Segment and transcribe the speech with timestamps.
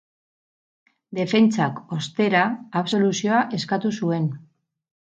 [1.17, 2.43] Defentsak, ostera,
[2.83, 4.29] absoluzioa eskatu zuen.